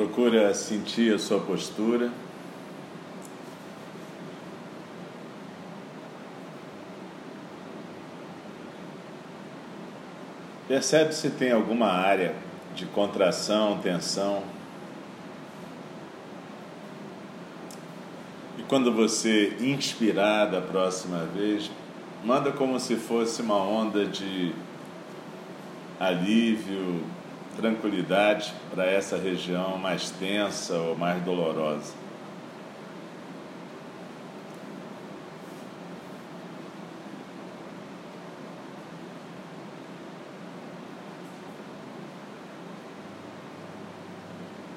[0.00, 2.10] Procura sentir a sua postura.
[10.66, 12.34] Percebe se tem alguma área
[12.74, 14.42] de contração, tensão.
[18.56, 21.70] E quando você inspirar da próxima vez,
[22.24, 24.54] manda como se fosse uma onda de
[26.00, 27.04] alívio,
[27.56, 31.92] tranquilidade para essa região mais tensa ou mais dolorosa.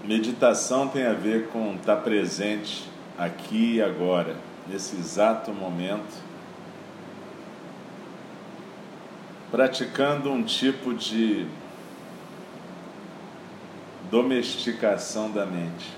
[0.03, 4.35] Meditação tem a ver com estar presente aqui e agora,
[4.67, 6.21] nesse exato momento,
[9.49, 11.47] praticando um tipo de
[14.13, 15.89] domesticação da mente.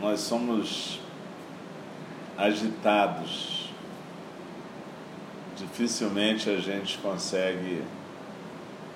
[0.00, 1.00] Nós somos
[2.38, 3.72] agitados.
[5.56, 7.82] Dificilmente a gente consegue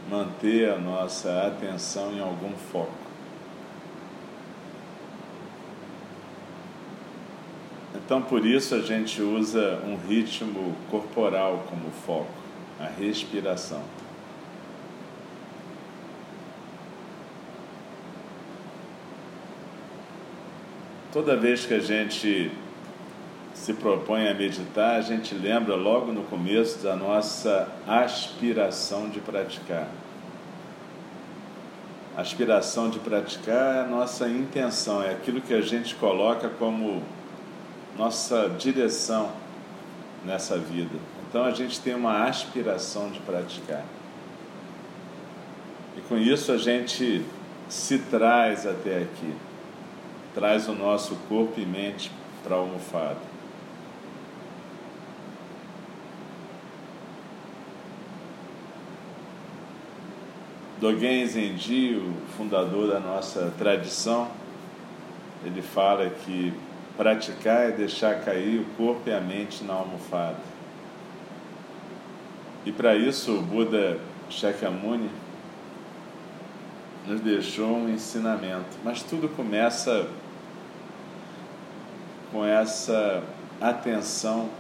[0.09, 2.93] manter a nossa atenção em algum foco.
[7.93, 12.46] Então, por isso, a gente usa um ritmo corporal como foco
[12.81, 13.83] a respiração.
[21.13, 22.51] Toda vez que a gente
[23.55, 29.89] se propõe a meditar, a gente lembra logo no começo da nossa aspiração de praticar.
[32.17, 37.03] Aspiração de praticar é a nossa intenção, é aquilo que a gente coloca como
[37.97, 39.33] nossa direção
[40.25, 41.16] nessa vida.
[41.29, 43.85] Então a gente tem uma aspiração de praticar.
[45.97, 47.25] E com isso a gente
[47.69, 49.35] se traz até aqui,
[50.35, 52.11] traz o nosso corpo e mente
[52.45, 53.37] para a almofada.
[60.79, 64.29] Dogen Zenji, o fundador da nossa tradição,
[65.43, 66.53] ele fala que
[66.97, 70.56] praticar é deixar cair o corpo e a mente na almofada.
[72.67, 73.97] E para isso o Buda
[74.29, 75.09] Shakyamuni
[77.07, 78.77] nos deixou um ensinamento.
[78.83, 80.09] Mas tudo começa
[82.33, 83.23] com essa
[83.61, 84.51] atenção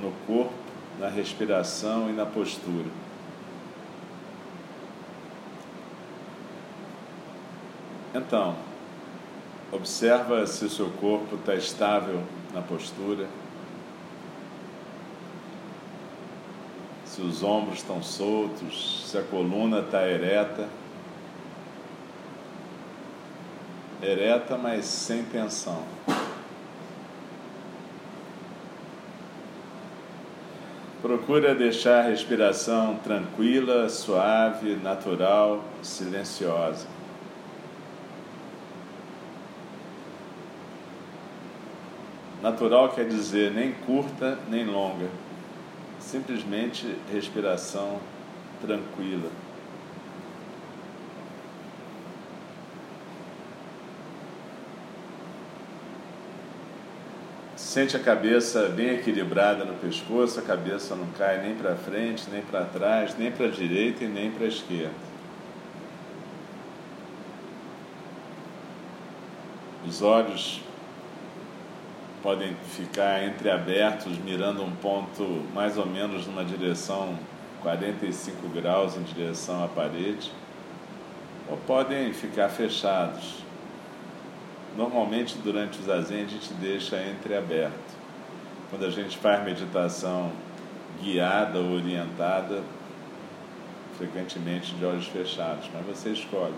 [0.00, 0.54] no corpo,
[0.98, 2.88] na respiração e na postura.
[8.14, 8.56] Então,
[9.70, 12.22] observa se o seu corpo está estável
[12.54, 13.26] na postura.
[17.12, 20.66] Se os ombros estão soltos, se a coluna está ereta.
[24.02, 25.84] Ereta, mas sem tensão.
[31.02, 36.86] Procura deixar a respiração tranquila, suave, natural, silenciosa.
[42.40, 45.10] Natural quer dizer nem curta nem longa
[46.02, 48.00] simplesmente respiração
[48.60, 49.30] tranquila.
[57.56, 62.42] Sente a cabeça bem equilibrada no pescoço, a cabeça não cai nem para frente, nem
[62.42, 64.92] para trás, nem para a direita e nem para a esquerda.
[69.86, 70.60] Os olhos
[72.22, 75.22] podem ficar entreabertos, mirando um ponto
[75.52, 77.18] mais ou menos numa direção
[77.62, 80.30] 45 graus em direção à parede,
[81.50, 83.42] ou podem ficar fechados.
[84.76, 88.02] Normalmente, durante o zazen, a gente deixa entreaberto.
[88.70, 90.32] Quando a gente faz meditação
[91.02, 92.62] guiada ou orientada,
[93.98, 96.54] frequentemente de olhos fechados, mas você escolhe.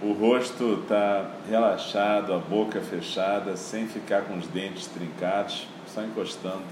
[0.00, 6.62] O rosto está relaxado, a boca fechada, sem ficar com os dentes trincados, só encostando.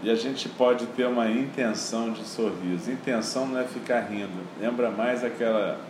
[0.00, 2.88] E a gente pode ter uma intenção de sorriso.
[2.88, 4.46] Intenção não é ficar rindo.
[4.60, 5.80] Lembra mais aquela,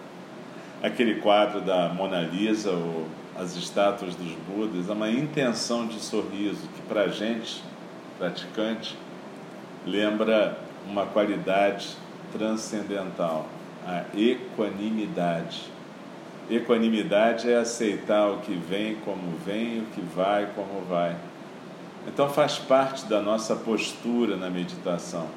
[0.82, 3.06] aquele quadro da Mona Lisa, ou
[3.38, 7.62] as estátuas dos Budas, é uma intenção de sorriso que para a gente,
[8.19, 8.96] praticante,
[9.87, 10.58] lembra
[10.88, 11.96] uma qualidade
[12.32, 13.46] transcendental,
[13.87, 15.70] a equanimidade.
[16.50, 21.14] Equanimidade é aceitar o que vem como vem, o que vai como vai.
[22.08, 25.29] Então faz parte da nossa postura na meditação.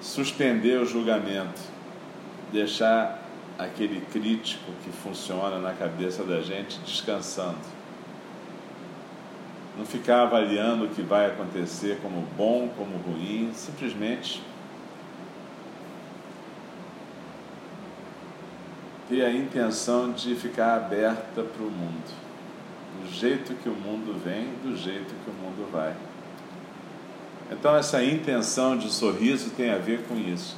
[0.00, 1.60] Suspender o julgamento,
[2.52, 3.19] deixar
[3.64, 7.58] aquele crítico que funciona na cabeça da gente descansando.
[9.78, 14.42] Não ficar avaliando o que vai acontecer como bom, como ruim, simplesmente
[19.08, 22.20] ter a intenção de ficar aberta para o mundo.
[23.02, 25.94] Do jeito que o mundo vem, do jeito que o mundo vai.
[27.50, 30.56] Então, essa intenção de sorriso tem a ver com isso.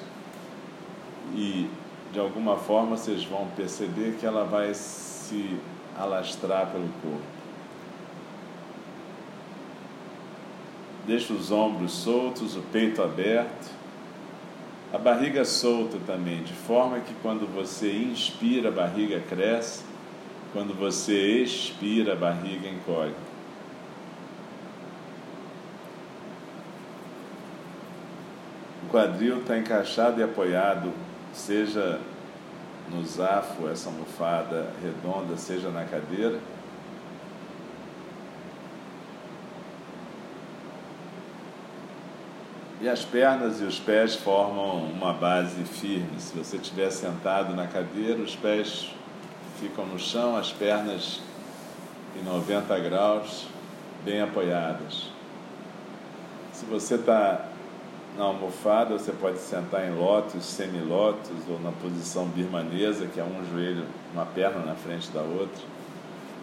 [1.34, 1.66] E,
[2.12, 5.58] de alguma forma, vocês vão perceber que ela vai se
[5.98, 7.22] alastrar pelo corpo.
[11.06, 13.82] Deixa os ombros soltos, o peito aberto
[14.92, 19.82] a barriga solta também, de forma que quando você inspira, a barriga cresce,
[20.52, 23.14] quando você expira, a barriga encolhe.
[28.84, 30.92] O quadril está encaixado e apoiado,
[31.32, 32.00] seja
[32.90, 36.38] no zafo, essa almofada redonda, seja na cadeira
[42.82, 46.18] E as pernas e os pés formam uma base firme.
[46.18, 48.90] Se você estiver sentado na cadeira, os pés
[49.60, 51.20] ficam no chão, as pernas
[52.20, 53.46] em 90 graus,
[54.04, 55.12] bem apoiadas.
[56.52, 57.46] Se você está
[58.16, 63.44] na almofada, você pode sentar em lótus, semilótus ou na posição birmanesa, que é um
[63.50, 65.62] joelho, uma perna na frente da outra.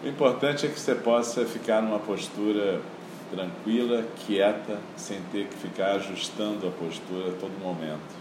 [0.03, 2.81] O importante é que você possa ficar numa postura
[3.29, 8.17] tranquila, quieta, sem ter que ficar ajustando a postura a todo momento.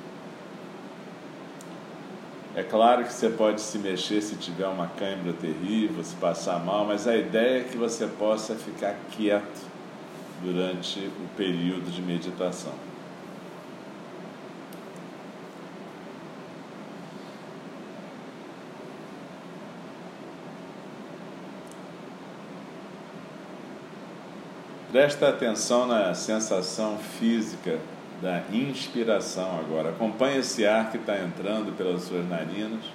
[2.54, 6.84] É claro que você pode se mexer se tiver uma câimbra terrível, se passar mal,
[6.84, 9.68] mas a ideia é que você possa ficar quieto
[10.42, 12.72] durante o período de meditação.
[24.90, 27.78] Presta atenção na sensação física
[28.22, 29.90] da inspiração agora.
[29.90, 32.86] Acompanhe esse ar que está entrando pelas suas narinas,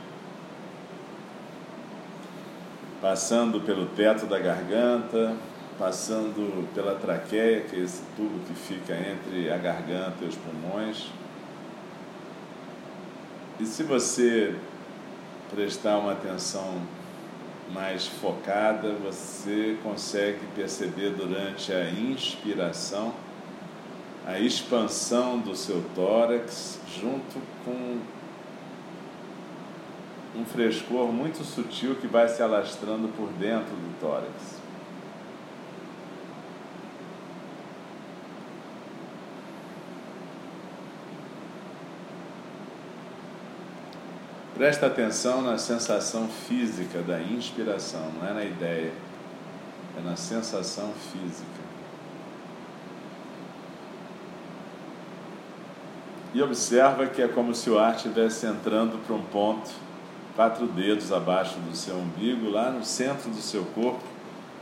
[3.00, 5.36] passando pelo teto da garganta,
[5.78, 11.12] passando pela traqueia, que é esse tubo que fica entre a garganta e os pulmões.
[13.60, 14.56] E se você
[15.54, 16.82] prestar uma atenção
[17.72, 23.14] mais focada, você consegue perceber durante a inspiração
[24.26, 28.00] a expansão do seu tórax junto com
[30.36, 34.63] um frescor muito sutil que vai se alastrando por dentro do tórax.
[44.64, 48.94] Presta atenção na sensação física da inspiração, não é na ideia,
[49.98, 51.62] é na sensação física.
[56.34, 59.70] E observa que é como se o ar estivesse entrando para um ponto,
[60.34, 64.06] quatro dedos abaixo do seu umbigo, lá no centro do seu corpo,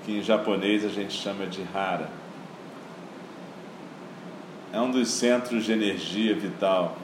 [0.03, 2.09] que em japonês a gente chama de hara.
[4.73, 6.97] É um dos centros de energia vital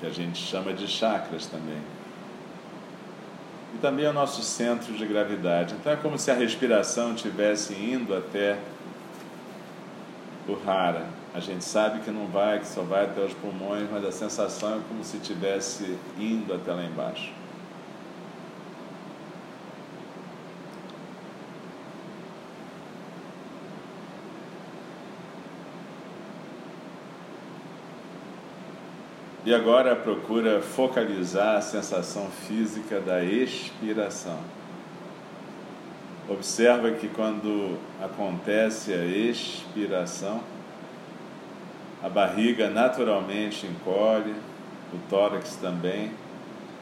[0.00, 1.78] que a gente chama de chakras também.
[3.74, 5.74] E também é o nosso centro de gravidade.
[5.78, 8.58] Então é como se a respiração estivesse indo até
[10.48, 11.06] o rara.
[11.32, 14.78] A gente sabe que não vai, que só vai até os pulmões, mas a sensação
[14.78, 17.39] é como se estivesse indo até lá embaixo.
[29.44, 34.38] E agora procura focalizar a sensação física da expiração.
[36.28, 40.42] Observa que quando acontece a expiração,
[42.02, 44.34] a barriga naturalmente encolhe,
[44.92, 46.12] o tórax também,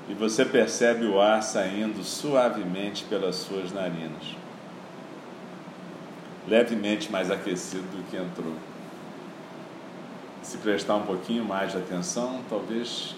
[0.09, 4.37] e você percebe o ar saindo suavemente pelas suas narinas,
[6.49, 8.55] levemente mais aquecido do que entrou
[10.49, 13.15] se prestar um pouquinho mais de atenção, talvez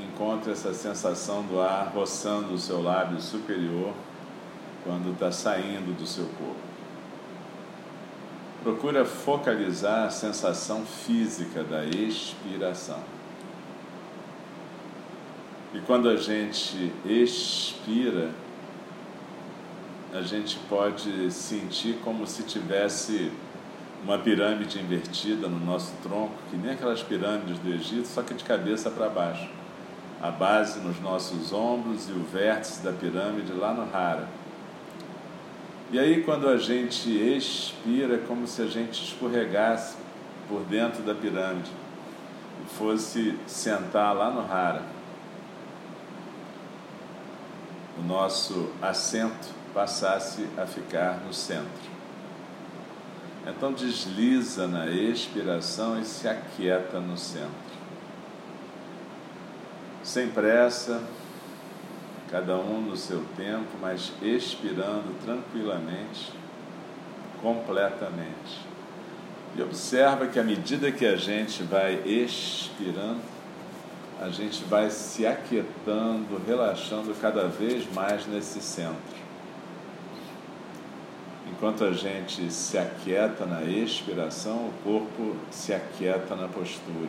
[0.00, 3.94] encontre essa sensação do ar roçando o seu lábio superior
[4.82, 6.66] quando está saindo do seu corpo.
[8.64, 12.98] procura focalizar a sensação física da expiração.
[15.72, 18.32] E quando a gente expira,
[20.12, 23.30] a gente pode sentir como se tivesse
[24.06, 28.44] uma pirâmide invertida no nosso tronco, que nem aquelas pirâmides do Egito, só que de
[28.44, 29.50] cabeça para baixo.
[30.22, 34.28] A base nos nossos ombros e o vértice da pirâmide lá no Hara.
[35.90, 39.96] E aí, quando a gente expira, é como se a gente escorregasse
[40.48, 41.72] por dentro da pirâmide
[42.64, 44.82] e fosse sentar lá no Hara.
[47.98, 51.95] O nosso assento passasse a ficar no centro.
[53.46, 57.76] Então desliza na expiração e se aquieta no centro.
[60.02, 61.00] Sem pressa,
[62.28, 66.32] cada um no seu tempo, mas expirando tranquilamente,
[67.40, 68.66] completamente.
[69.56, 73.20] E observa que à medida que a gente vai expirando,
[74.20, 79.25] a gente vai se aquietando, relaxando cada vez mais nesse centro.
[81.56, 87.08] Enquanto a gente se aquieta na expiração, o corpo se aquieta na postura.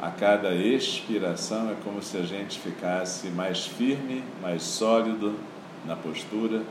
[0.00, 5.38] A cada expiração é como se a gente ficasse mais firme, mais sólido
[5.84, 6.62] na postura,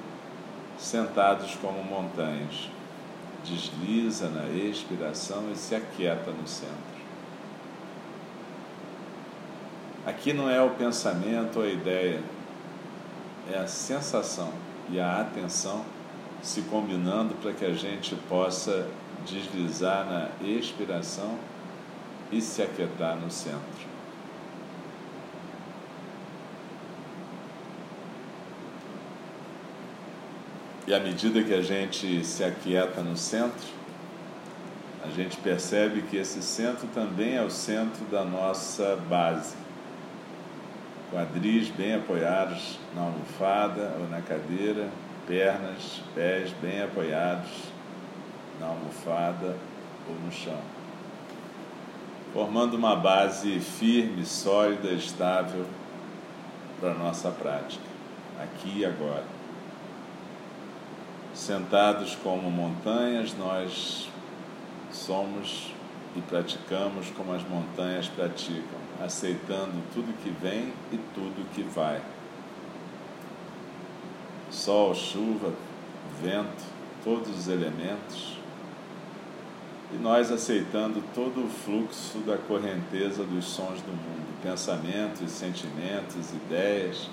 [0.79, 2.67] sentados como montanhas.
[3.45, 7.01] Desliza na expiração e se aquieta no centro.
[10.07, 12.19] Aqui não é o pensamento ou a ideia,
[13.53, 14.51] é a sensação
[14.91, 15.85] e a atenção
[16.41, 18.87] se combinando para que a gente possa
[19.25, 21.37] deslizar na expiração
[22.31, 23.91] e se aquietar no centro.
[30.87, 33.69] E à medida que a gente se aquieta no centro,
[35.05, 39.55] a gente percebe que esse centro também é o centro da nossa base
[41.11, 44.89] quadris bem apoiados na almofada ou na cadeira,
[45.27, 47.49] pernas, pés bem apoiados
[48.59, 49.57] na almofada
[50.07, 50.59] ou no chão,
[52.33, 55.65] formando uma base firme, sólida, estável
[56.79, 57.83] para a nossa prática,
[58.41, 59.25] aqui e agora.
[61.33, 64.09] Sentados como montanhas, nós
[64.91, 65.73] somos
[66.15, 72.01] e praticamos como as montanhas praticam aceitando tudo que vem e tudo que vai.
[74.49, 75.53] Sol, chuva,
[76.21, 76.63] vento,
[77.03, 78.37] todos os elementos.
[79.93, 87.09] E nós aceitando todo o fluxo da correnteza dos sons do mundo, pensamentos, sentimentos, ideias,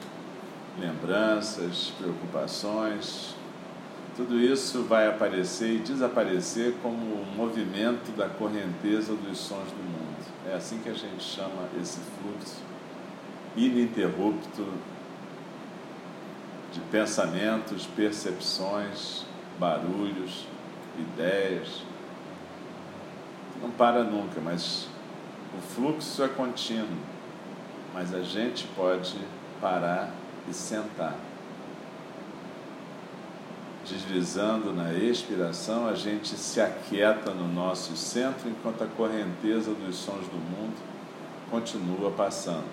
[0.78, 3.34] lembranças, preocupações,
[4.18, 10.26] tudo isso vai aparecer e desaparecer como um movimento da correnteza dos sons do mundo.
[10.50, 12.60] É assim que a gente chama esse fluxo
[13.56, 14.66] ininterrupto
[16.72, 19.24] de pensamentos, percepções,
[19.56, 20.48] barulhos,
[20.98, 21.84] ideias.
[23.62, 24.88] Não para nunca, mas
[25.56, 26.88] o fluxo é contínuo.
[27.94, 29.16] Mas a gente pode
[29.60, 30.10] parar
[30.48, 31.27] e sentar.
[33.88, 40.26] Deslizando na expiração, a gente se aquieta no nosso centro enquanto a correnteza dos sons
[40.26, 40.76] do mundo
[41.50, 42.68] continua passando.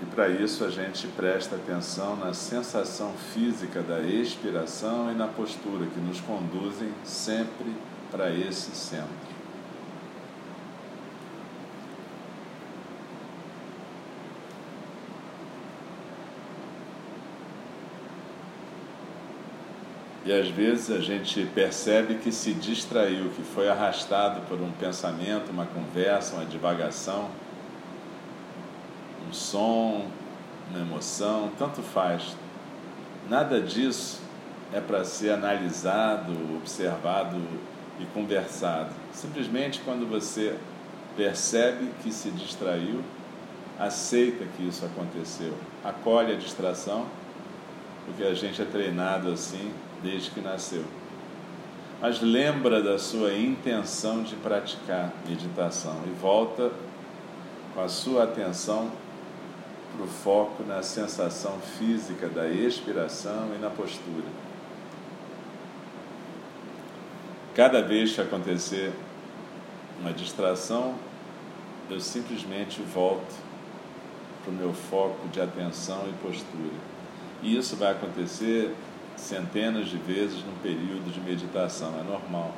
[0.00, 5.84] E para isso a gente presta atenção na sensação física da expiração e na postura
[5.84, 7.74] que nos conduzem sempre
[8.10, 9.37] para esse centro.
[20.28, 25.50] E às vezes a gente percebe que se distraiu, que foi arrastado por um pensamento,
[25.50, 27.30] uma conversa, uma divagação,
[29.26, 30.06] um som,
[30.68, 32.36] uma emoção, tanto faz.
[33.26, 34.20] Nada disso
[34.70, 37.40] é para ser analisado, observado
[37.98, 38.90] e conversado.
[39.14, 40.58] Simplesmente quando você
[41.16, 43.02] percebe que se distraiu,
[43.78, 47.06] aceita que isso aconteceu, acolhe a distração,
[48.04, 50.84] porque a gente é treinado assim desde que nasceu.
[52.00, 56.70] Mas lembra da sua intenção de praticar meditação e volta
[57.74, 58.90] com a sua atenção
[59.96, 64.26] para o foco na sensação física da expiração e na postura.
[67.54, 68.92] Cada vez que acontecer
[70.00, 70.94] uma distração,
[71.90, 73.34] eu simplesmente volto
[74.44, 76.78] para o meu foco de atenção e postura.
[77.42, 78.74] E isso vai acontecer
[79.18, 82.54] centenas de vezes num período de meditação, é normal.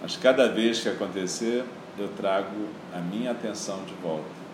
[0.00, 1.64] Mas cada vez que acontecer,
[1.98, 4.46] eu trago a minha atenção de volta.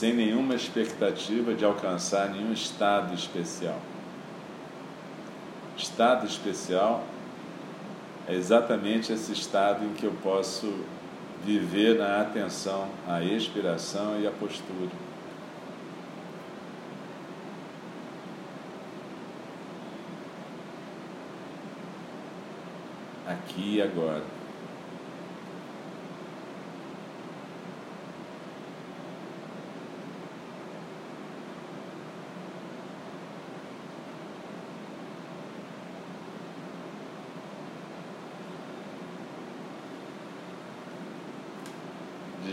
[0.00, 3.78] sem nenhuma expectativa de alcançar nenhum estado especial.
[5.76, 7.04] Estado especial
[8.30, 10.72] é exatamente esse estado em que eu posso
[11.44, 14.90] viver na atenção à expiração e à postura.
[23.26, 24.39] Aqui e agora.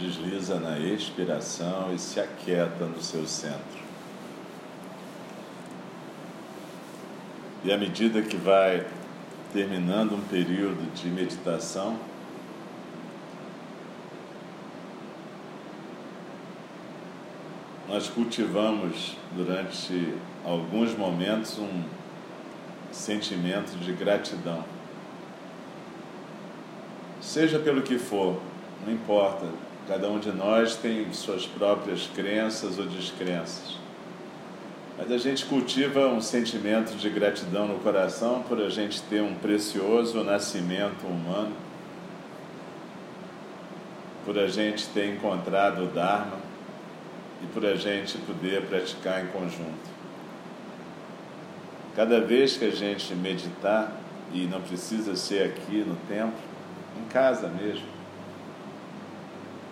[0.00, 3.80] Desliza na expiração e se aquieta no seu centro.
[7.62, 8.86] E à medida que vai
[9.52, 11.98] terminando um período de meditação,
[17.86, 21.82] nós cultivamos durante alguns momentos um
[22.90, 24.64] sentimento de gratidão.
[27.20, 28.40] Seja pelo que for,
[28.86, 29.46] não importa,
[29.88, 33.76] Cada um de nós tem suas próprias crenças ou descrenças.
[34.96, 39.34] Mas a gente cultiva um sentimento de gratidão no coração por a gente ter um
[39.34, 41.52] precioso nascimento humano,
[44.24, 46.36] por a gente ter encontrado o Dharma
[47.42, 49.90] e por a gente poder praticar em conjunto.
[51.96, 53.92] Cada vez que a gente meditar,
[54.32, 56.38] e não precisa ser aqui no templo,
[57.00, 57.99] em casa mesmo,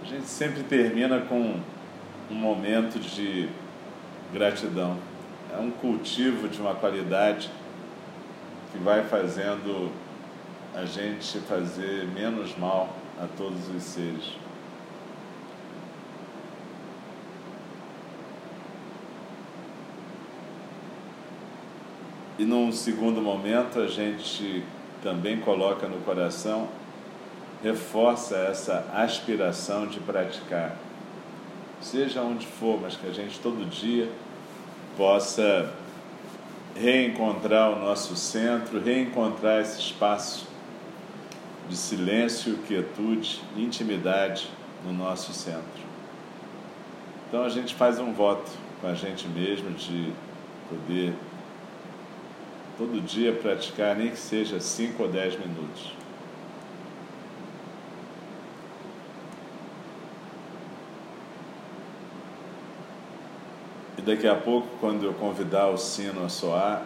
[0.03, 1.61] a gente sempre termina com
[2.31, 3.49] um momento de
[4.33, 4.97] gratidão.
[5.53, 7.51] É um cultivo de uma qualidade
[8.71, 9.91] que vai fazendo
[10.75, 14.37] a gente fazer menos mal a todos os seres.
[22.39, 24.63] E num segundo momento, a gente
[25.03, 26.69] também coloca no coração
[27.63, 30.77] reforça essa aspiração de praticar,
[31.81, 34.11] seja onde for, mas que a gente todo dia
[34.97, 35.73] possa
[36.75, 40.47] reencontrar o nosso centro, reencontrar esse espaço
[41.69, 44.49] de silêncio, quietude, intimidade
[44.85, 45.89] no nosso centro.
[47.29, 50.13] Então a gente faz um voto com a gente mesmo de
[50.69, 51.13] poder
[52.79, 55.98] todo dia praticar, nem que seja 5 ou 10 minutos.
[64.09, 66.83] Daqui a pouco, quando eu convidar o sino a soar,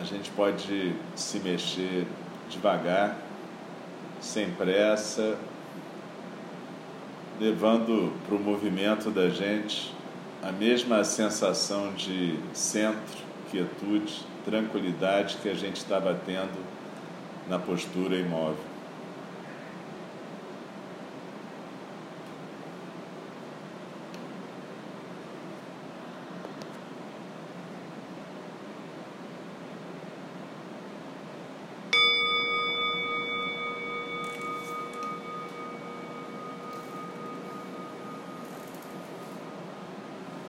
[0.00, 2.04] a gente pode se mexer
[2.50, 3.16] devagar,
[4.20, 5.38] sem pressa,
[7.40, 9.94] levando para o movimento da gente
[10.42, 16.58] a mesma sensação de centro, quietude, tranquilidade que a gente estava tendo
[17.48, 18.71] na postura imóvel.